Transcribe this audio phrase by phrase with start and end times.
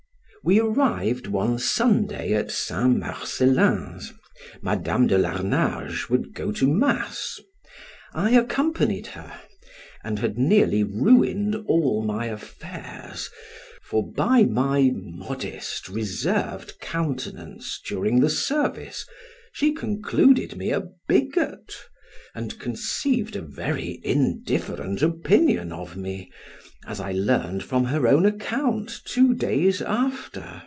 [0.43, 2.97] We arrived one Sunday at St.
[2.97, 4.11] Marcelein's;
[4.59, 7.39] Madam de Larnage would go to mass;
[8.11, 9.39] I accompanied her,
[10.03, 13.29] and had nearly ruined all my affairs,
[13.83, 19.05] for by my modest reserved countenance during the service,
[19.53, 21.71] she concluded me a bigot,
[22.33, 26.31] and conceived a very indifferent opinion of me,
[26.87, 30.59] as I learned from her own account two days after.